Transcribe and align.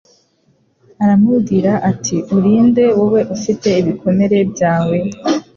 aramubwira 1.03 1.71
ati 1.89 2.15
Uri 2.35 2.53
nde 2.67 2.85
wowe 2.97 3.21
ufite 3.35 3.67
ibikomere 3.81 4.37
byawe 4.51 4.97